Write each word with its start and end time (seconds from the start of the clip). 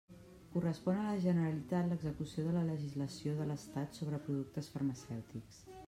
Correspon 0.53 0.95
a 1.01 1.03
la 1.09 1.19
Generalitat 1.25 1.85
l'execució 1.91 2.47
de 2.47 2.55
la 2.57 2.65
legislació 2.71 3.37
de 3.43 3.49
l'Estat 3.51 4.01
sobre 4.01 4.25
productes 4.29 4.73
farmacèutics. 4.77 5.63